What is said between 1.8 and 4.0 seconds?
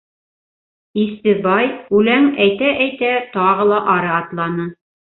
үләң әйтә-әйтә, тағы ла